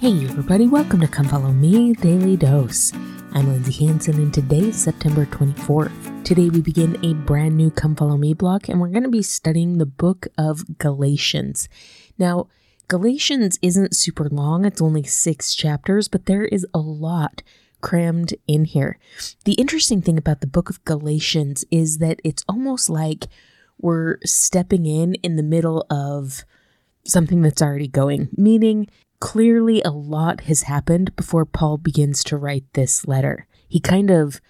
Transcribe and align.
Hey, 0.00 0.12
everybody, 0.26 0.68
welcome 0.68 1.00
to 1.00 1.08
Come 1.08 1.26
Follow 1.26 1.50
Me 1.50 1.92
Daily 1.92 2.36
Dose. 2.36 2.92
I'm 3.32 3.48
Lindsay 3.48 3.84
Hanson, 3.84 4.14
and 4.14 4.32
today 4.32 4.68
is 4.68 4.80
September 4.80 5.26
24th. 5.26 6.24
Today, 6.24 6.50
we 6.50 6.60
begin 6.60 7.04
a 7.04 7.14
brand 7.14 7.56
new 7.56 7.68
Come 7.72 7.96
Follow 7.96 8.16
Me 8.16 8.32
block, 8.32 8.68
and 8.68 8.80
we're 8.80 8.90
going 8.90 9.02
to 9.02 9.08
be 9.08 9.22
studying 9.22 9.78
the 9.78 9.86
book 9.86 10.28
of 10.38 10.78
Galatians. 10.78 11.68
Now, 12.16 12.46
Galatians 12.86 13.58
isn't 13.60 13.96
super 13.96 14.28
long, 14.28 14.64
it's 14.64 14.80
only 14.80 15.02
six 15.02 15.52
chapters, 15.52 16.06
but 16.06 16.26
there 16.26 16.44
is 16.44 16.64
a 16.72 16.78
lot 16.78 17.42
crammed 17.80 18.34
in 18.46 18.66
here. 18.66 19.00
The 19.46 19.54
interesting 19.54 20.00
thing 20.00 20.16
about 20.16 20.42
the 20.42 20.46
book 20.46 20.70
of 20.70 20.84
Galatians 20.84 21.64
is 21.72 21.98
that 21.98 22.20
it's 22.22 22.44
almost 22.48 22.88
like 22.88 23.26
we're 23.80 24.18
stepping 24.24 24.86
in 24.86 25.14
in 25.14 25.34
the 25.34 25.42
middle 25.42 25.84
of 25.90 26.44
something 27.04 27.42
that's 27.42 27.62
already 27.62 27.88
going, 27.88 28.28
meaning 28.36 28.86
clearly 29.20 29.82
a 29.82 29.90
lot 29.90 30.42
has 30.42 30.62
happened 30.62 31.14
before 31.16 31.44
Paul 31.44 31.78
begins 31.78 32.22
to 32.24 32.36
write 32.36 32.64
this 32.72 33.06
letter. 33.06 33.46
He 33.68 33.80
kind 33.80 34.10
of 34.10 34.40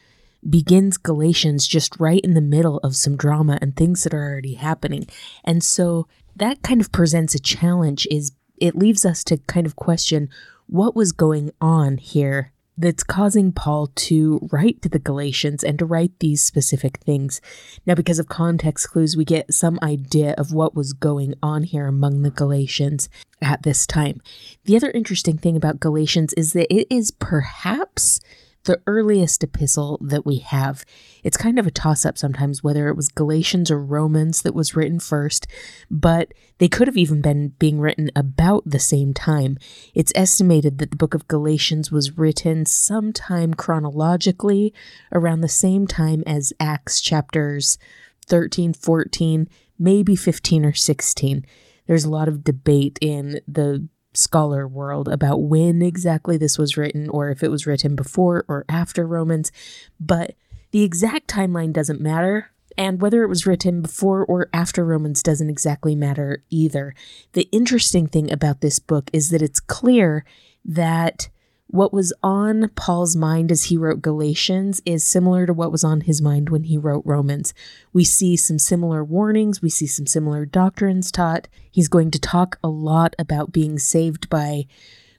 begins 0.48 0.96
Galatians 0.96 1.66
just 1.66 1.98
right 1.98 2.20
in 2.22 2.34
the 2.34 2.40
middle 2.40 2.78
of 2.78 2.96
some 2.96 3.16
drama 3.16 3.58
and 3.60 3.74
things 3.74 4.04
that 4.04 4.14
are 4.14 4.30
already 4.30 4.54
happening. 4.54 5.06
And 5.44 5.64
so 5.64 6.06
that 6.36 6.62
kind 6.62 6.80
of 6.80 6.92
presents 6.92 7.34
a 7.34 7.40
challenge 7.40 8.06
is 8.10 8.32
it 8.56 8.76
leaves 8.76 9.04
us 9.04 9.24
to 9.24 9.38
kind 9.38 9.66
of 9.66 9.76
question 9.76 10.28
what 10.66 10.94
was 10.94 11.12
going 11.12 11.50
on 11.60 11.96
here 11.96 12.52
that's 12.78 13.02
causing 13.02 13.52
Paul 13.52 13.88
to 13.88 14.48
write 14.52 14.80
to 14.82 14.88
the 14.88 15.00
Galatians 15.00 15.64
and 15.64 15.78
to 15.80 15.84
write 15.84 16.12
these 16.20 16.44
specific 16.44 16.98
things. 16.98 17.40
Now, 17.84 17.94
because 17.94 18.18
of 18.20 18.28
context 18.28 18.90
clues, 18.90 19.16
we 19.16 19.24
get 19.24 19.52
some 19.52 19.78
idea 19.82 20.34
of 20.38 20.52
what 20.52 20.76
was 20.76 20.92
going 20.92 21.34
on 21.42 21.64
here 21.64 21.86
among 21.86 22.22
the 22.22 22.30
Galatians 22.30 23.08
at 23.42 23.64
this 23.64 23.86
time. 23.86 24.22
The 24.64 24.76
other 24.76 24.90
interesting 24.92 25.38
thing 25.38 25.56
about 25.56 25.80
Galatians 25.80 26.32
is 26.34 26.52
that 26.52 26.72
it 26.72 26.86
is 26.88 27.10
perhaps 27.10 28.20
the 28.68 28.80
earliest 28.86 29.42
epistle 29.42 29.98
that 30.02 30.26
we 30.26 30.36
have. 30.36 30.84
It's 31.24 31.38
kind 31.38 31.58
of 31.58 31.66
a 31.66 31.70
toss 31.70 32.04
up 32.04 32.18
sometimes 32.18 32.62
whether 32.62 32.88
it 32.88 32.96
was 32.96 33.08
Galatians 33.08 33.70
or 33.70 33.82
Romans 33.82 34.42
that 34.42 34.54
was 34.54 34.76
written 34.76 35.00
first, 35.00 35.46
but 35.90 36.34
they 36.58 36.68
could 36.68 36.86
have 36.86 36.98
even 36.98 37.22
been 37.22 37.54
being 37.58 37.80
written 37.80 38.10
about 38.14 38.64
the 38.66 38.78
same 38.78 39.14
time. 39.14 39.56
It's 39.94 40.12
estimated 40.14 40.76
that 40.78 40.90
the 40.90 40.98
book 40.98 41.14
of 41.14 41.26
Galatians 41.28 41.90
was 41.90 42.18
written 42.18 42.66
sometime 42.66 43.54
chronologically 43.54 44.74
around 45.12 45.40
the 45.40 45.48
same 45.48 45.86
time 45.86 46.22
as 46.26 46.52
Acts 46.60 47.00
chapters 47.00 47.78
13, 48.26 48.74
14, 48.74 49.48
maybe 49.78 50.14
15 50.14 50.66
or 50.66 50.74
16. 50.74 51.46
There's 51.86 52.04
a 52.04 52.10
lot 52.10 52.28
of 52.28 52.44
debate 52.44 52.98
in 53.00 53.40
the 53.48 53.88
scholar 54.14 54.66
world 54.66 55.08
about 55.08 55.42
when 55.42 55.82
exactly 55.82 56.36
this 56.36 56.58
was 56.58 56.76
written 56.76 57.08
or 57.08 57.30
if 57.30 57.42
it 57.42 57.50
was 57.50 57.66
written 57.66 57.94
before 57.94 58.44
or 58.48 58.64
after 58.68 59.06
Romans, 59.06 59.52
but 60.00 60.34
the 60.70 60.82
exact 60.82 61.28
timeline 61.28 61.72
doesn't 61.72 62.00
matter. 62.00 62.50
And 62.76 63.00
whether 63.00 63.24
it 63.24 63.28
was 63.28 63.46
written 63.46 63.82
before 63.82 64.24
or 64.24 64.48
after 64.52 64.84
Romans 64.84 65.22
doesn't 65.22 65.50
exactly 65.50 65.96
matter 65.96 66.44
either. 66.48 66.94
The 67.32 67.48
interesting 67.50 68.06
thing 68.06 68.30
about 68.30 68.60
this 68.60 68.78
book 68.78 69.10
is 69.12 69.30
that 69.30 69.42
it's 69.42 69.58
clear 69.58 70.24
that 70.64 71.28
what 71.70 71.92
was 71.92 72.14
on 72.22 72.70
Paul's 72.70 73.14
mind 73.14 73.52
as 73.52 73.64
he 73.64 73.76
wrote 73.76 74.00
Galatians 74.00 74.80
is 74.86 75.04
similar 75.04 75.46
to 75.46 75.52
what 75.52 75.70
was 75.70 75.84
on 75.84 76.02
his 76.02 76.22
mind 76.22 76.48
when 76.48 76.64
he 76.64 76.78
wrote 76.78 77.02
Romans. 77.04 77.52
We 77.92 78.04
see 78.04 78.36
some 78.36 78.58
similar 78.58 79.04
warnings, 79.04 79.60
we 79.60 79.68
see 79.68 79.86
some 79.86 80.06
similar 80.06 80.46
doctrines 80.46 81.12
taught. 81.12 81.46
He's 81.70 81.88
going 81.88 82.10
to 82.12 82.18
talk 82.18 82.58
a 82.64 82.68
lot 82.68 83.14
about 83.18 83.52
being 83.52 83.78
saved 83.78 84.30
by 84.30 84.64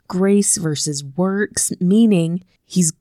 grace 0.07 0.57
versus 0.57 1.03
works, 1.03 1.71
meaning 1.79 2.43
he's 2.65 2.93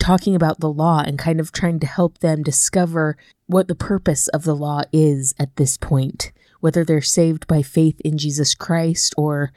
talking 0.00 0.34
about 0.34 0.60
the 0.60 0.72
law 0.72 1.02
and 1.06 1.18
kind 1.18 1.38
of 1.38 1.52
trying 1.52 1.80
to 1.80 1.86
help 1.86 2.18
them 2.18 2.42
discover 2.42 3.18
what 3.46 3.68
the 3.68 3.74
purpose 3.74 4.26
of 4.28 4.44
the 4.44 4.56
law 4.56 4.82
is 4.90 5.34
at 5.38 5.54
this 5.56 5.76
point, 5.76 6.32
whether 6.60 6.82
they're 6.82 7.02
saved 7.02 7.46
by 7.46 7.60
faith 7.60 8.00
in 8.00 8.16
Jesus 8.16 8.54
Christ 8.54 9.14
or 9.18 9.52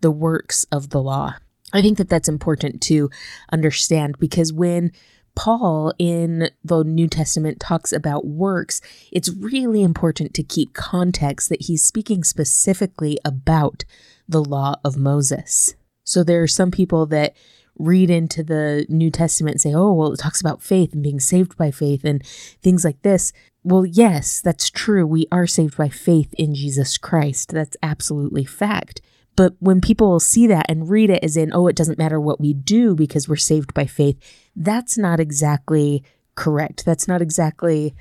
the 0.00 0.10
works 0.10 0.64
of 0.72 0.90
the 0.90 1.00
law. 1.00 1.36
I 1.72 1.82
think 1.82 1.98
that 1.98 2.08
that's 2.08 2.28
important 2.28 2.80
to 2.82 3.10
understand 3.50 4.18
because 4.18 4.52
when 4.52 4.92
Paul 5.34 5.94
in 5.98 6.50
the 6.62 6.84
New 6.84 7.08
Testament 7.08 7.58
talks 7.58 7.92
about 7.92 8.26
works, 8.26 8.80
it's 9.10 9.30
really 9.30 9.82
important 9.82 10.34
to 10.34 10.42
keep 10.42 10.74
context 10.74 11.48
that 11.48 11.62
he's 11.62 11.84
speaking 11.84 12.22
specifically 12.22 13.18
about 13.24 13.84
the 14.28 14.44
law 14.44 14.76
of 14.84 14.96
Moses. 14.96 15.74
So 16.04 16.22
there 16.22 16.42
are 16.42 16.48
some 16.48 16.70
people 16.70 17.06
that 17.06 17.34
read 17.78 18.10
into 18.10 18.42
the 18.42 18.84
New 18.88 19.10
Testament 19.10 19.54
and 19.54 19.60
say, 19.60 19.74
oh, 19.74 19.92
well, 19.92 20.12
it 20.12 20.18
talks 20.18 20.40
about 20.40 20.62
faith 20.62 20.92
and 20.92 21.02
being 21.02 21.20
saved 21.20 21.56
by 21.56 21.70
faith 21.70 22.04
and 22.04 22.24
things 22.62 22.84
like 22.84 23.00
this. 23.02 23.32
Well, 23.64 23.86
yes, 23.86 24.40
that's 24.40 24.68
true. 24.68 25.06
We 25.06 25.26
are 25.32 25.46
saved 25.46 25.76
by 25.76 25.88
faith 25.88 26.34
in 26.34 26.54
Jesus 26.54 26.98
Christ. 26.98 27.52
That's 27.52 27.76
absolutely 27.82 28.44
fact. 28.44 29.00
But 29.34 29.54
when 29.60 29.80
people 29.80 30.20
see 30.20 30.46
that 30.48 30.66
and 30.68 30.90
read 30.90 31.10
it 31.10 31.24
as 31.24 31.36
in, 31.36 31.52
oh, 31.52 31.66
it 31.66 31.76
doesn't 31.76 31.98
matter 31.98 32.20
what 32.20 32.40
we 32.40 32.52
do 32.52 32.94
because 32.94 33.28
we're 33.28 33.36
saved 33.36 33.72
by 33.74 33.86
faith, 33.86 34.18
that's 34.54 34.98
not 34.98 35.20
exactly 35.20 36.04
correct. 36.34 36.84
That's 36.84 37.08
not 37.08 37.22
exactly 37.22 37.94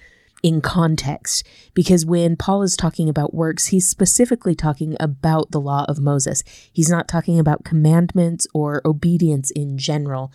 in 0.44 0.62
context. 0.62 1.46
Because 1.74 2.06
when 2.06 2.36
Paul 2.36 2.64
is 2.64 2.76
talking 2.76 3.08
about 3.10 3.34
works, 3.34 3.68
he's 3.68 3.88
specifically 3.88 4.56
talking 4.56 4.98
about 5.00 5.52
the 5.52 5.62
law 5.62 5.86
of 5.88 6.00
Moses. 6.00 6.44
He's 6.72 6.90
not 6.90 7.08
talking 7.08 7.40
about 7.40 7.64
commandments 7.64 8.48
or 8.54 8.82
obedience 8.86 9.52
in 9.52 9.78
general. 9.78 10.32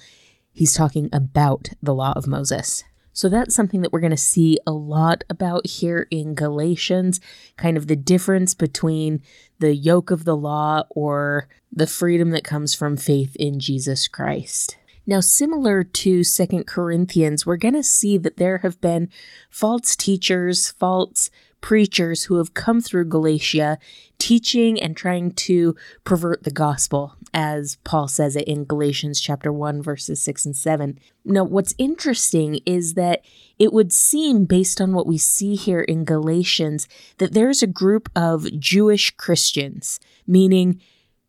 He's 0.53 0.75
talking 0.75 1.11
about 1.13 1.71
the 1.83 1.95
law 1.95 2.13
of 2.17 2.27
Moses. 2.27 2.85
So 3.17 3.31
that's 3.31 3.55
something 3.55 3.81
that 3.81 3.95
we're 3.95 4.01
going 4.01 4.11
to 4.11 4.17
see 4.19 4.59
a 4.67 4.73
lot 4.73 5.25
about 5.31 5.67
here 5.67 6.07
in 6.11 6.35
Galatians, 6.35 7.19
kind 7.57 7.79
of 7.79 7.87
the 7.87 7.97
difference 7.97 8.53
between 8.53 9.23
the 9.59 9.75
yoke 9.75 10.11
of 10.11 10.27
the 10.27 10.37
law 10.37 10.83
or 10.91 11.49
the 11.73 11.87
freedom 11.87 12.29
that 12.33 12.45
comes 12.45 12.75
from 12.75 12.99
faith 12.99 13.35
in 13.37 13.59
Jesus 13.59 14.07
Christ. 14.07 14.77
Now, 15.07 15.21
similar 15.21 15.83
to 15.83 16.25
Second 16.25 16.67
Corinthians, 16.67 17.47
we're 17.47 17.57
going 17.57 17.73
to 17.73 17.83
see 17.83 18.19
that 18.19 18.37
there 18.37 18.59
have 18.59 18.83
been 18.83 19.09
false 19.49 19.97
teachers, 19.97 20.71
false 20.71 21.31
preachers 21.67 22.23
who 22.23 22.37
have 22.37 22.55
come 22.55 22.81
through 22.81 23.05
Galatia 23.05 23.77
teaching 24.19 24.81
and 24.81 24.97
trying 24.97 25.33
to 25.33 25.75
pervert 26.05 26.45
the 26.45 26.51
gospel, 26.53 27.17
as 27.35 27.77
Paul 27.83 28.07
says 28.07 28.37
it 28.37 28.47
in 28.47 28.67
Galatians 28.67 29.21
chapter 29.21 29.53
1, 29.53 29.83
verses 29.83 30.23
6 30.23 30.47
and 30.47 30.57
7. 30.57 30.97
Now, 31.25 31.43
what's 31.43 31.75
interesting 31.77 32.61
is 32.65 32.95
that 32.95 33.25
it 33.59 33.73
would 33.73 33.93
seem, 33.93 34.45
based 34.45 34.81
on 34.81 34.93
what 34.93 35.09
we 35.09 35.19
see 35.19 35.57
here 35.57 35.81
in 35.81 36.05
Galatians, 36.05 36.87
that 37.19 37.33
there's 37.33 37.65
a 37.65 37.67
group 37.67 38.09
of 38.15 38.47
Jewish 38.61 39.11
Christians, 39.17 39.99
meaning 40.25 40.81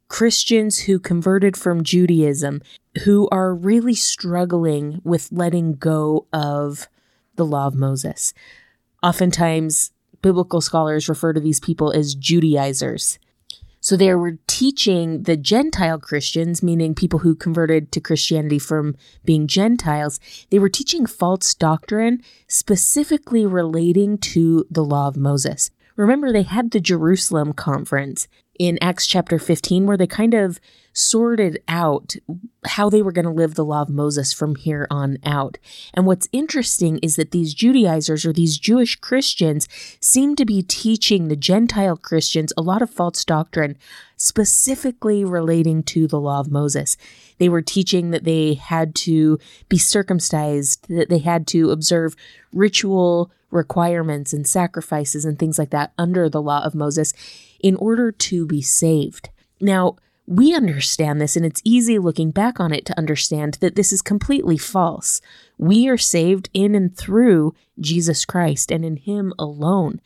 Christians 0.07 0.81
who 0.81 0.99
converted 0.99 1.57
from 1.57 1.83
Judaism, 1.83 2.61
who 3.05 3.27
are 3.31 3.55
really 3.55 3.95
struggling 3.95 5.01
with 5.03 5.31
letting 5.31 5.73
go 5.73 6.27
of 6.31 6.87
the 7.37 7.45
law 7.45 7.65
of 7.65 7.73
Moses. 7.73 8.35
Oftentimes, 9.01 9.93
biblical 10.21 10.61
scholars 10.61 11.09
refer 11.09 11.33
to 11.33 11.39
these 11.39 11.59
people 11.59 11.91
as 11.91 12.15
Judaizers. 12.15 13.19
So 13.79 13.95
they 13.95 14.13
were 14.13 14.37
teaching 14.47 15.23
the 15.23 15.37
Gentile 15.37 15.99
Christians, 15.99 16.61
meaning 16.61 16.95
people 16.95 17.19
who 17.19 17.35
converted 17.35 17.91
to 17.91 18.01
Christianity 18.01 18.59
from 18.59 18.95
being 19.23 19.47
Gentiles, 19.47 20.19
they 20.49 20.59
were 20.59 20.69
teaching 20.69 21.05
false 21.05 21.53
doctrine 21.53 22.21
specifically 22.47 23.45
relating 23.45 24.17
to 24.17 24.65
the 24.69 24.83
law 24.83 25.07
of 25.07 25.15
Moses. 25.15 25.71
Remember, 25.95 26.31
they 26.31 26.43
had 26.43 26.71
the 26.71 26.79
Jerusalem 26.79 27.53
conference 27.53 28.27
in 28.59 28.77
Acts 28.81 29.07
chapter 29.07 29.39
15 29.39 29.85
where 29.85 29.97
they 29.97 30.07
kind 30.07 30.33
of 30.33 30.59
sorted 30.97 31.61
out 31.67 32.15
how 32.65 32.89
they 32.89 33.03
were 33.03 33.11
going 33.11 33.25
to 33.25 33.31
live 33.31 33.53
the 33.53 33.63
law 33.63 33.83
of 33.83 33.89
Moses 33.89 34.33
from 34.33 34.55
here 34.55 34.87
on 34.89 35.19
out. 35.23 35.59
And 35.93 36.07
what's 36.07 36.27
interesting 36.31 36.97
is 37.03 37.17
that 37.17 37.29
these 37.29 37.53
Judaizers 37.53 38.25
or 38.25 38.33
these 38.33 38.57
Jewish 38.57 38.95
Christians 38.95 39.67
seem 40.01 40.35
to 40.35 40.45
be 40.45 40.63
teaching 40.63 41.27
the 41.27 41.35
Gentile 41.35 41.97
Christians 41.97 42.51
a 42.57 42.63
lot 42.63 42.81
of 42.81 42.89
false 42.89 43.23
doctrine 43.23 43.77
specifically 44.15 45.23
relating 45.23 45.83
to 45.83 46.07
the 46.07 46.19
law 46.19 46.39
of 46.39 46.49
Moses. 46.49 46.97
They 47.37 47.47
were 47.47 47.61
teaching 47.61 48.09
that 48.09 48.23
they 48.23 48.55
had 48.55 48.95
to 48.95 49.37
be 49.69 49.77
circumcised, 49.77 50.87
that 50.89 51.09
they 51.09 51.19
had 51.19 51.45
to 51.47 51.69
observe 51.69 52.15
ritual 52.51 53.31
requirements 53.51 54.33
and 54.33 54.47
sacrifices 54.47 55.25
and 55.25 55.37
things 55.37 55.59
like 55.59 55.69
that 55.69 55.93
under 55.99 56.27
the 56.27 56.41
law 56.41 56.63
of 56.65 56.73
Moses 56.73 57.13
in 57.59 57.75
order 57.75 58.11
to 58.11 58.47
be 58.47 58.63
saved. 58.63 59.29
Now, 59.61 59.97
we 60.27 60.53
understand 60.53 61.21
this, 61.21 61.37
and 61.37 61.45
it's 61.45 61.61
easy 61.63 61.97
looking 61.97 62.31
back 62.31 62.59
on 62.59 62.73
it 62.73 62.85
to 62.85 62.97
understand 62.97 63.55
that 63.61 63.75
this 63.75 63.93
is 63.93 64.01
completely 64.01 64.57
false. 64.57 65.21
We 65.57 65.87
are 65.87 65.97
saved 65.97 66.49
in 66.53 66.75
and 66.75 66.95
through 66.95 67.55
Jesus 67.79 68.25
Christ 68.25 68.69
and 68.69 68.83
in 68.83 68.97
Him 68.97 69.33
alone. 69.39 70.01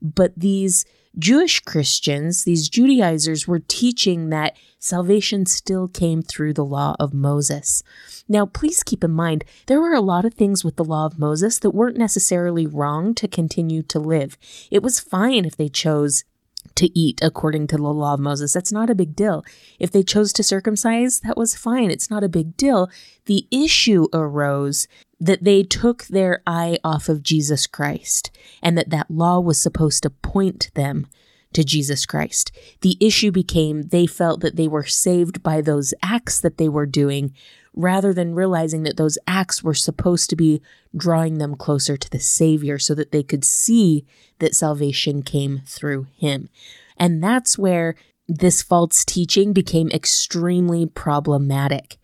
But 0.00 0.32
these 0.34 0.86
Jewish 1.18 1.60
Christians, 1.60 2.44
these 2.44 2.70
Judaizers, 2.70 3.46
were 3.46 3.58
teaching 3.58 4.30
that 4.30 4.56
salvation 4.78 5.44
still 5.44 5.88
came 5.88 6.22
through 6.22 6.54
the 6.54 6.64
law 6.64 6.96
of 6.98 7.12
Moses. 7.12 7.82
Now, 8.28 8.46
please 8.46 8.82
keep 8.82 9.04
in 9.04 9.12
mind, 9.12 9.44
there 9.66 9.80
were 9.80 9.94
a 9.94 10.00
lot 10.00 10.24
of 10.24 10.34
things 10.34 10.64
with 10.64 10.76
the 10.76 10.84
law 10.84 11.04
of 11.04 11.18
Moses 11.18 11.58
that 11.58 11.70
weren't 11.70 11.98
necessarily 11.98 12.66
wrong 12.66 13.14
to 13.14 13.28
continue 13.28 13.82
to 13.84 13.98
live. 13.98 14.38
It 14.70 14.82
was 14.82 15.00
fine 15.00 15.44
if 15.44 15.56
they 15.56 15.68
chose 15.68 16.24
to 16.74 16.98
eat 16.98 17.20
according 17.22 17.66
to 17.68 17.76
the 17.76 17.82
law 17.82 18.14
of 18.14 18.20
Moses. 18.20 18.52
That's 18.52 18.72
not 18.72 18.90
a 18.90 18.94
big 18.94 19.14
deal. 19.14 19.44
If 19.78 19.90
they 19.90 20.02
chose 20.02 20.32
to 20.34 20.42
circumcise, 20.42 21.20
that 21.20 21.36
was 21.36 21.56
fine. 21.56 21.90
It's 21.90 22.10
not 22.10 22.24
a 22.24 22.28
big 22.28 22.56
deal. 22.56 22.90
The 23.26 23.46
issue 23.50 24.08
arose 24.12 24.88
that 25.18 25.44
they 25.44 25.62
took 25.62 26.04
their 26.06 26.42
eye 26.46 26.78
off 26.84 27.08
of 27.08 27.22
Jesus 27.22 27.66
Christ 27.66 28.30
and 28.62 28.76
that 28.76 28.90
that 28.90 29.10
law 29.10 29.40
was 29.40 29.60
supposed 29.60 30.02
to 30.02 30.10
point 30.10 30.70
them 30.74 31.06
to 31.52 31.64
Jesus 31.64 32.04
Christ. 32.04 32.52
The 32.82 32.98
issue 33.00 33.30
became 33.30 33.84
they 33.84 34.06
felt 34.06 34.40
that 34.40 34.56
they 34.56 34.68
were 34.68 34.84
saved 34.84 35.42
by 35.42 35.62
those 35.62 35.94
acts 36.02 36.38
that 36.40 36.58
they 36.58 36.68
were 36.68 36.86
doing 36.86 37.32
rather 37.76 38.14
than 38.14 38.34
realizing 38.34 38.82
that 38.82 38.96
those 38.96 39.18
acts 39.26 39.62
were 39.62 39.74
supposed 39.74 40.30
to 40.30 40.36
be 40.36 40.62
drawing 40.96 41.38
them 41.38 41.54
closer 41.54 41.96
to 41.96 42.10
the 42.10 42.18
Savior 42.18 42.78
so 42.78 42.94
that 42.94 43.12
they 43.12 43.22
could 43.22 43.44
see 43.44 44.06
that 44.38 44.54
salvation 44.54 45.22
came 45.22 45.60
through 45.66 46.06
Him. 46.16 46.48
And 46.96 47.22
that's 47.22 47.58
where 47.58 47.94
this 48.26 48.62
false 48.62 49.04
teaching 49.04 49.52
became 49.52 49.90
extremely 49.90 50.86
problematic. 50.86 51.98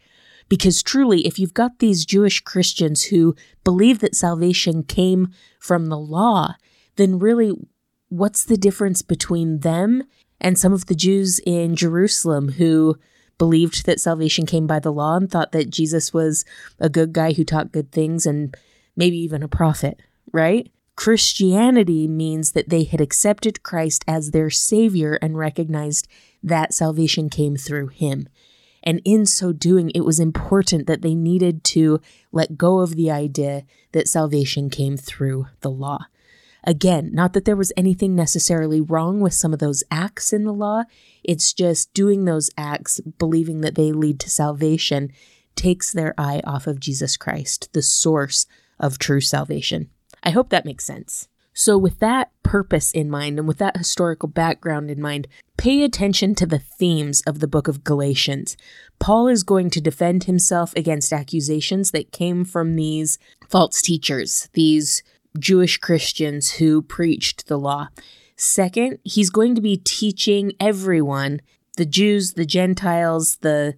Because 0.48 0.82
truly, 0.82 1.26
if 1.26 1.38
you've 1.38 1.54
got 1.54 1.78
these 1.78 2.04
Jewish 2.04 2.40
Christians 2.40 3.04
who 3.04 3.34
believe 3.64 4.00
that 4.00 4.14
salvation 4.14 4.82
came 4.82 5.28
from 5.58 5.86
the 5.86 5.98
law, 5.98 6.56
then 6.96 7.18
really, 7.18 7.52
what's 8.10 8.44
the 8.44 8.58
difference 8.58 9.00
between 9.00 9.60
them 9.60 10.02
and 10.38 10.58
some 10.58 10.74
of 10.74 10.86
the 10.86 10.94
Jews 10.94 11.40
in 11.46 11.74
Jerusalem 11.74 12.50
who 12.52 12.98
believed 13.42 13.86
that 13.86 13.98
salvation 13.98 14.46
came 14.46 14.68
by 14.68 14.78
the 14.78 14.92
law 14.92 15.16
and 15.16 15.28
thought 15.28 15.50
that 15.50 15.68
Jesus 15.68 16.14
was 16.14 16.44
a 16.78 16.88
good 16.88 17.12
guy 17.12 17.32
who 17.32 17.42
taught 17.42 17.72
good 17.72 17.90
things 17.90 18.24
and 18.24 18.56
maybe 18.94 19.16
even 19.16 19.42
a 19.42 19.48
prophet, 19.48 19.98
right? 20.32 20.70
Christianity 20.94 22.06
means 22.06 22.52
that 22.52 22.68
they 22.68 22.84
had 22.84 23.00
accepted 23.00 23.64
Christ 23.64 24.04
as 24.06 24.30
their 24.30 24.48
Savior 24.48 25.14
and 25.20 25.36
recognized 25.36 26.06
that 26.40 26.72
salvation 26.72 27.28
came 27.28 27.56
through 27.56 27.88
Him. 27.88 28.28
And 28.84 29.02
in 29.04 29.26
so 29.26 29.52
doing, 29.52 29.90
it 29.90 30.04
was 30.04 30.20
important 30.20 30.86
that 30.86 31.02
they 31.02 31.16
needed 31.16 31.64
to 31.64 32.00
let 32.30 32.56
go 32.56 32.78
of 32.78 32.94
the 32.94 33.10
idea 33.10 33.64
that 33.90 34.06
salvation 34.06 34.70
came 34.70 34.96
through 34.96 35.48
the 35.62 35.70
law. 35.70 36.06
Again, 36.64 37.10
not 37.12 37.32
that 37.32 37.44
there 37.44 37.56
was 37.56 37.72
anything 37.76 38.14
necessarily 38.14 38.80
wrong 38.80 39.20
with 39.20 39.34
some 39.34 39.52
of 39.52 39.58
those 39.58 39.82
acts 39.90 40.32
in 40.32 40.44
the 40.44 40.52
law, 40.52 40.84
it's 41.24 41.52
just 41.52 41.92
doing 41.92 42.24
those 42.24 42.50
acts, 42.56 43.00
believing 43.18 43.62
that 43.62 43.74
they 43.74 43.92
lead 43.92 44.20
to 44.20 44.30
salvation, 44.30 45.12
takes 45.56 45.92
their 45.92 46.14
eye 46.16 46.40
off 46.44 46.66
of 46.66 46.80
Jesus 46.80 47.16
Christ, 47.16 47.68
the 47.72 47.82
source 47.82 48.46
of 48.78 48.98
true 48.98 49.20
salvation. 49.20 49.90
I 50.22 50.30
hope 50.30 50.50
that 50.50 50.64
makes 50.64 50.84
sense. 50.84 51.28
So, 51.54 51.76
with 51.76 51.98
that 51.98 52.30
purpose 52.42 52.92
in 52.92 53.10
mind 53.10 53.38
and 53.38 53.46
with 53.46 53.58
that 53.58 53.76
historical 53.76 54.28
background 54.28 54.90
in 54.90 55.00
mind, 55.02 55.28
pay 55.58 55.82
attention 55.82 56.34
to 56.36 56.46
the 56.46 56.58
themes 56.58 57.22
of 57.26 57.40
the 57.40 57.48
book 57.48 57.68
of 57.68 57.84
Galatians. 57.84 58.56
Paul 58.98 59.28
is 59.28 59.42
going 59.42 59.68
to 59.70 59.80
defend 59.80 60.24
himself 60.24 60.74
against 60.74 61.12
accusations 61.12 61.90
that 61.90 62.12
came 62.12 62.44
from 62.44 62.76
these 62.76 63.18
false 63.48 63.82
teachers, 63.82 64.48
these 64.54 65.02
Jewish 65.38 65.78
Christians 65.78 66.52
who 66.52 66.82
preached 66.82 67.46
the 67.46 67.58
law. 67.58 67.88
Second, 68.36 68.98
he's 69.04 69.30
going 69.30 69.54
to 69.54 69.60
be 69.60 69.76
teaching 69.76 70.52
everyone 70.58 71.40
the 71.76 71.86
Jews, 71.86 72.34
the 72.34 72.44
Gentiles, 72.44 73.36
the 73.40 73.74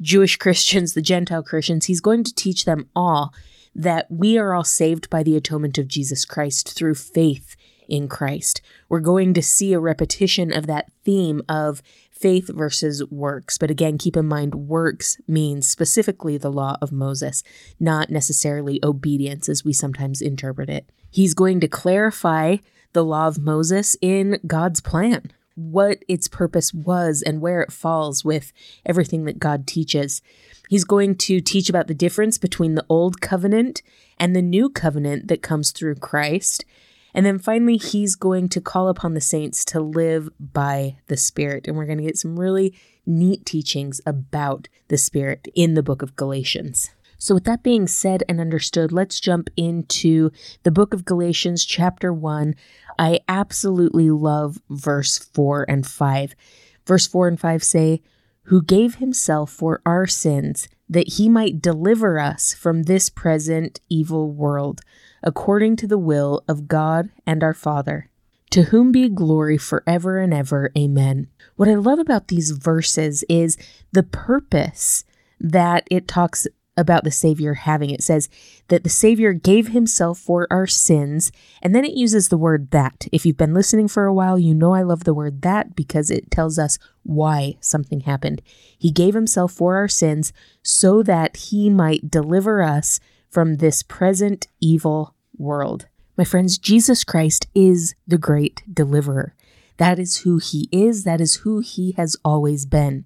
Jewish 0.00 0.36
Christians, 0.36 0.94
the 0.94 1.02
Gentile 1.02 1.42
Christians, 1.42 1.86
he's 1.86 2.00
going 2.00 2.24
to 2.24 2.34
teach 2.34 2.64
them 2.64 2.88
all 2.94 3.32
that 3.74 4.06
we 4.10 4.38
are 4.38 4.54
all 4.54 4.64
saved 4.64 5.10
by 5.10 5.22
the 5.22 5.36
atonement 5.36 5.78
of 5.78 5.88
Jesus 5.88 6.24
Christ 6.24 6.74
through 6.74 6.94
faith 6.94 7.56
in 7.88 8.08
Christ. 8.08 8.62
We're 8.88 9.00
going 9.00 9.34
to 9.34 9.42
see 9.42 9.72
a 9.72 9.80
repetition 9.80 10.52
of 10.52 10.66
that 10.66 10.90
theme 11.04 11.42
of 11.48 11.82
faith 12.16 12.48
versus 12.48 13.04
works. 13.10 13.58
But 13.58 13.70
again, 13.70 13.98
keep 13.98 14.16
in 14.16 14.26
mind, 14.26 14.54
works 14.54 15.18
means 15.28 15.68
specifically 15.68 16.38
the 16.38 16.50
law 16.50 16.76
of 16.80 16.92
Moses, 16.92 17.42
not 17.78 18.10
necessarily 18.10 18.80
obedience 18.82 19.48
as 19.48 19.64
we 19.64 19.72
sometimes 19.72 20.22
interpret 20.22 20.70
it. 20.70 20.88
He's 21.10 21.34
going 21.34 21.60
to 21.60 21.68
clarify 21.68 22.56
the 22.92 23.04
law 23.04 23.28
of 23.28 23.38
Moses 23.38 23.96
in 24.00 24.40
God's 24.46 24.80
plan, 24.80 25.30
what 25.54 26.02
its 26.08 26.28
purpose 26.28 26.72
was 26.72 27.22
and 27.22 27.40
where 27.40 27.60
it 27.60 27.72
falls 27.72 28.24
with 28.24 28.52
everything 28.84 29.24
that 29.24 29.38
God 29.38 29.66
teaches. 29.66 30.22
He's 30.68 30.84
going 30.84 31.16
to 31.16 31.40
teach 31.40 31.68
about 31.68 31.86
the 31.86 31.94
difference 31.94 32.38
between 32.38 32.74
the 32.74 32.86
old 32.88 33.20
covenant 33.20 33.82
and 34.18 34.34
the 34.34 34.42
new 34.42 34.68
covenant 34.68 35.28
that 35.28 35.42
comes 35.42 35.70
through 35.70 35.96
Christ. 35.96 36.64
And 37.16 37.24
then 37.24 37.38
finally, 37.38 37.78
he's 37.78 38.14
going 38.14 38.50
to 38.50 38.60
call 38.60 38.88
upon 38.88 39.14
the 39.14 39.22
saints 39.22 39.64
to 39.66 39.80
live 39.80 40.28
by 40.38 40.98
the 41.06 41.16
Spirit. 41.16 41.66
And 41.66 41.74
we're 41.74 41.86
going 41.86 41.96
to 41.96 42.04
get 42.04 42.18
some 42.18 42.38
really 42.38 42.74
neat 43.06 43.46
teachings 43.46 44.02
about 44.04 44.68
the 44.88 44.98
Spirit 44.98 45.48
in 45.54 45.72
the 45.72 45.82
book 45.82 46.02
of 46.02 46.14
Galatians. 46.14 46.90
So, 47.16 47.34
with 47.34 47.44
that 47.44 47.62
being 47.62 47.86
said 47.86 48.22
and 48.28 48.38
understood, 48.38 48.92
let's 48.92 49.18
jump 49.18 49.48
into 49.56 50.30
the 50.62 50.70
book 50.70 50.92
of 50.92 51.06
Galatians, 51.06 51.64
chapter 51.64 52.12
1. 52.12 52.54
I 52.98 53.20
absolutely 53.26 54.10
love 54.10 54.60
verse 54.68 55.16
4 55.18 55.64
and 55.70 55.86
5. 55.86 56.34
Verse 56.84 57.06
4 57.06 57.28
and 57.28 57.40
5 57.40 57.64
say, 57.64 58.02
Who 58.44 58.62
gave 58.62 58.96
himself 58.96 59.50
for 59.50 59.80
our 59.86 60.06
sins, 60.06 60.68
that 60.86 61.14
he 61.14 61.30
might 61.30 61.62
deliver 61.62 62.18
us 62.18 62.52
from 62.52 62.82
this 62.82 63.08
present 63.08 63.80
evil 63.88 64.30
world, 64.30 64.82
according 65.26 65.74
to 65.76 65.88
the 65.88 65.98
will 65.98 66.42
of 66.48 66.68
God 66.68 67.10
and 67.26 67.42
our 67.42 67.52
Father. 67.52 68.08
To 68.50 68.62
whom 68.62 68.92
be 68.92 69.08
glory 69.08 69.58
forever 69.58 70.18
and 70.20 70.32
ever. 70.32 70.70
Amen. 70.78 71.26
What 71.56 71.68
I 71.68 71.74
love 71.74 71.98
about 71.98 72.28
these 72.28 72.52
verses 72.52 73.24
is 73.28 73.58
the 73.92 74.04
purpose 74.04 75.04
that 75.40 75.86
it 75.90 76.06
talks 76.06 76.46
about 76.76 77.02
the 77.02 77.10
Savior 77.10 77.54
having. 77.54 77.90
It 77.90 78.02
says 78.02 78.28
that 78.68 78.84
the 78.84 78.90
Savior 78.90 79.32
gave 79.32 79.68
himself 79.68 80.18
for 80.18 80.46
our 80.50 80.66
sins, 80.66 81.32
and 81.60 81.74
then 81.74 81.84
it 81.84 81.94
uses 81.94 82.28
the 82.28 82.36
word 82.36 82.70
that. 82.70 83.08
If 83.10 83.26
you've 83.26 83.36
been 83.36 83.54
listening 83.54 83.88
for 83.88 84.04
a 84.04 84.14
while, 84.14 84.38
you 84.38 84.54
know 84.54 84.74
I 84.74 84.82
love 84.82 85.04
the 85.04 85.14
word 85.14 85.42
that 85.42 85.74
because 85.74 86.10
it 86.10 86.30
tells 86.30 86.58
us 86.58 86.78
why 87.02 87.56
something 87.60 88.00
happened. 88.00 88.42
He 88.78 88.90
gave 88.92 89.14
himself 89.14 89.52
for 89.52 89.76
our 89.76 89.88
sins 89.88 90.32
so 90.62 91.02
that 91.02 91.36
he 91.36 91.68
might 91.68 92.10
deliver 92.10 92.62
us 92.62 93.00
from 93.28 93.56
this 93.56 93.82
present 93.82 94.46
evil 94.60 95.15
world. 95.38 95.86
My 96.16 96.24
friends, 96.24 96.58
Jesus 96.58 97.04
Christ 97.04 97.46
is 97.54 97.94
the 98.06 98.18
great 98.18 98.62
deliverer. 98.72 99.34
That 99.76 99.98
is 99.98 100.18
who 100.18 100.38
he 100.38 100.68
is, 100.72 101.04
that 101.04 101.20
is 101.20 101.36
who 101.36 101.60
he 101.60 101.92
has 101.92 102.16
always 102.24 102.64
been. 102.64 103.04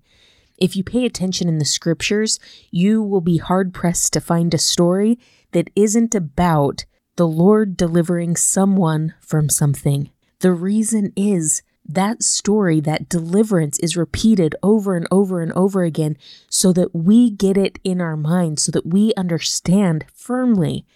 If 0.56 0.76
you 0.76 0.84
pay 0.84 1.04
attention 1.04 1.48
in 1.48 1.58
the 1.58 1.64
scriptures, 1.64 2.38
you 2.70 3.02
will 3.02 3.22
be 3.22 3.38
hard 3.38 3.74
pressed 3.74 4.12
to 4.12 4.20
find 4.20 4.52
a 4.52 4.58
story 4.58 5.18
that 5.52 5.70
isn't 5.74 6.14
about 6.14 6.84
the 7.16 7.26
Lord 7.26 7.76
delivering 7.76 8.36
someone 8.36 9.14
from 9.20 9.48
something. 9.48 10.10
The 10.40 10.52
reason 10.52 11.12
is 11.16 11.62
that 11.84 12.22
story, 12.22 12.80
that 12.80 13.08
deliverance 13.08 13.78
is 13.80 13.96
repeated 13.96 14.54
over 14.62 14.96
and 14.96 15.08
over 15.10 15.40
and 15.42 15.52
over 15.52 15.82
again 15.82 16.16
so 16.48 16.72
that 16.74 16.94
we 16.94 17.30
get 17.30 17.56
it 17.56 17.78
in 17.82 18.00
our 18.00 18.16
minds, 18.16 18.62
so 18.62 18.72
that 18.72 18.86
we 18.86 19.12
understand 19.16 20.04
firmly 20.14 20.86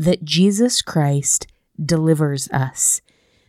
that 0.00 0.24
Jesus 0.24 0.80
Christ 0.80 1.46
delivers 1.78 2.48
us, 2.48 3.02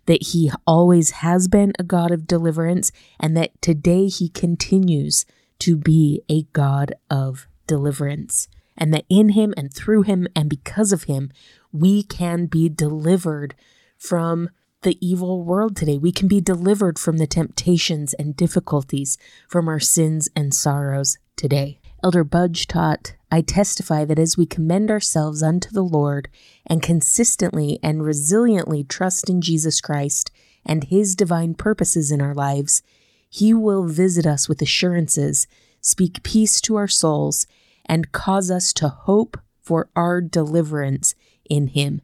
that 0.06 0.22
he 0.22 0.52
always 0.68 1.12
has 1.12 1.48
been 1.48 1.72
a 1.80 1.84
God 1.84 2.12
of 2.12 2.28
deliverance, 2.28 2.92
and 3.22 3.38
that 3.38 3.60
today 3.62 4.08
he 4.08 4.28
continues 4.28 5.26
to 5.60 5.78
be 5.78 6.22
a 6.28 6.44
God 6.52 6.94
of 7.10 7.48
deliverance, 7.68 8.50
and 8.78 8.94
that 8.94 9.06
in 9.10 9.30
him 9.30 9.54
and 9.56 9.74
through 9.74 10.02
him 10.02 10.28
and 10.36 10.50
because 10.50 10.92
of 10.92 11.04
him, 11.04 11.32
we 11.72 12.04
can 12.04 12.48
be 12.48 12.68
delivered 12.68 13.56
from 13.98 14.50
the 14.82 14.98
evil 15.00 15.44
world 15.44 15.78
today. 15.78 15.98
We 15.98 16.12
can 16.12 16.28
be 16.28 16.42
delivered 16.42 17.00
from 17.00 17.18
the 17.18 17.28
temptations 17.28 18.14
and 18.16 18.36
difficulties, 18.36 19.18
from 19.48 19.70
our 19.70 19.80
sins 19.80 20.28
and 20.36 20.54
sorrows 20.54 21.18
today. 21.38 21.81
Elder 22.04 22.24
Budge 22.24 22.68
taught, 22.68 23.16
I 23.32 23.42
testify 23.42 24.06
that 24.06 24.20
as 24.20 24.38
we 24.38 24.46
commend 24.46 24.90
ourselves 24.90 25.44
unto 25.44 25.70
the 25.70 25.84
Lord 25.84 26.30
and 26.66 26.82
consistently 26.82 27.80
and 27.84 28.02
resiliently 28.02 28.88
trust 28.88 29.30
in 29.30 29.42
Jesus 29.42 29.82
Christ 29.82 30.32
and 30.66 30.84
his 30.86 31.16
divine 31.16 31.54
purposes 31.54 32.12
in 32.12 32.22
our 32.22 32.34
lives, 32.34 32.82
he 33.30 33.54
will 33.54 33.88
visit 33.88 34.26
us 34.28 34.50
with 34.50 34.62
assurances, 34.62 35.48
speak 35.80 36.22
peace 36.24 36.60
to 36.62 36.76
our 36.76 36.88
souls, 36.88 37.48
and 37.86 38.12
cause 38.12 38.52
us 38.52 38.74
to 38.74 38.90
hope 38.90 39.40
for 39.62 39.90
our 39.96 40.22
deliverance 40.22 41.16
in 41.50 41.68
Him. 41.68 42.02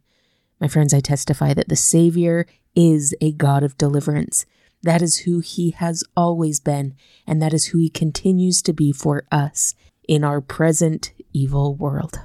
My 0.60 0.68
friends, 0.68 0.94
I 0.94 1.00
testify 1.00 1.54
that 1.54 1.70
the 1.70 1.76
Savior 1.76 2.46
is 2.76 3.14
a 3.22 3.32
God 3.32 3.64
of 3.64 3.78
deliverance. 3.78 4.46
That 4.88 5.02
is 5.02 5.18
who 5.18 5.42
He 5.42 5.72
has 5.72 6.06
always 6.16 6.62
been, 6.62 6.96
and 7.28 7.42
that 7.42 7.54
is 7.54 7.66
who 7.66 7.78
He 7.78 7.90
continues 7.90 8.62
to 8.62 8.72
be 8.72 8.94
for 8.94 9.26
us 9.30 9.76
in 10.08 10.24
our 10.24 10.40
present 10.40 11.12
evil 11.34 11.76
world. 11.76 12.22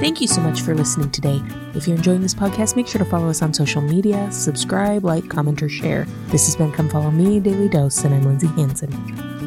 Thank 0.00 0.22
you 0.22 0.28
so 0.28 0.40
much 0.40 0.62
for 0.62 0.74
listening 0.74 1.10
today. 1.10 1.42
If 1.74 1.86
you're 1.86 1.98
enjoying 1.98 2.22
this 2.22 2.34
podcast, 2.34 2.74
make 2.74 2.86
sure 2.86 3.00
to 3.00 3.10
follow 3.10 3.28
us 3.28 3.42
on 3.42 3.52
social 3.52 3.82
media, 3.82 4.32
subscribe, 4.32 5.04
like, 5.04 5.28
comment, 5.28 5.62
or 5.62 5.68
share. 5.68 6.06
This 6.28 6.46
has 6.46 6.56
been 6.56 6.72
Come 6.72 6.88
Follow 6.88 7.10
Me, 7.10 7.38
Daily 7.38 7.68
Dose, 7.68 8.02
and 8.04 8.14
I'm 8.14 8.24
Lindsay 8.24 8.46
Hanson. 8.46 9.39